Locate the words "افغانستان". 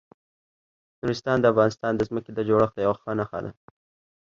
1.53-1.91